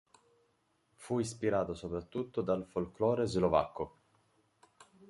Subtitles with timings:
[0.95, 3.97] Fu ispirato soprattutto dal folklore slovacco.